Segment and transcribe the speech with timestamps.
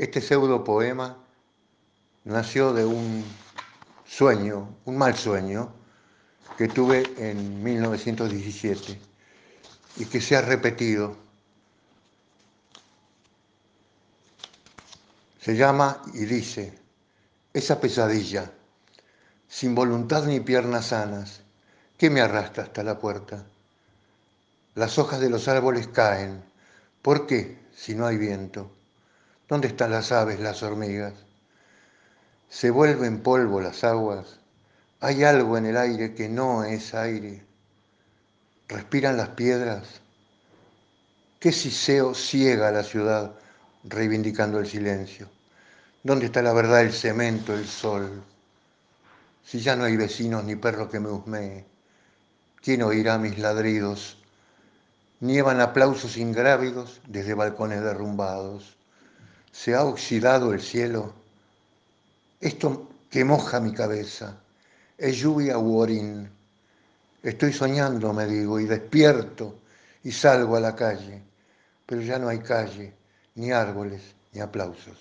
[0.00, 1.14] Este pseudo poema
[2.24, 3.22] nació de un
[4.06, 5.74] sueño, un mal sueño,
[6.56, 8.98] que tuve en 1917
[9.98, 11.18] y que se ha repetido.
[15.38, 16.78] Se llama y dice,
[17.52, 18.50] esa pesadilla,
[19.48, 21.42] sin voluntad ni piernas sanas,
[21.98, 23.44] ¿qué me arrastra hasta la puerta?
[24.76, 26.42] Las hojas de los árboles caen.
[27.02, 28.79] ¿Por qué si no hay viento?
[29.50, 31.12] ¿Dónde están las aves, las hormigas?
[32.48, 34.38] Se vuelven polvo las aguas.
[35.00, 37.44] Hay algo en el aire que no es aire.
[38.68, 40.02] Respiran las piedras.
[41.40, 43.34] ¿Qué siseo ciega la ciudad
[43.82, 45.28] reivindicando el silencio?
[46.04, 48.22] ¿Dónde está la verdad, el cemento, el sol?
[49.44, 51.64] Si ya no hay vecinos ni perro que me husmee,
[52.62, 54.22] ¿quién oirá mis ladridos?
[55.18, 58.78] Nievan aplausos ingrávidos desde balcones derrumbados
[59.52, 61.12] se ha oxidado el cielo.
[62.40, 64.36] Esto que moja mi cabeza
[64.96, 66.28] es lluvia u orín.
[67.22, 69.56] Estoy soñando, me digo, y despierto
[70.04, 71.22] y salgo a la calle,
[71.84, 72.94] pero ya no hay calle,
[73.34, 74.96] ni árboles, ni aplausos.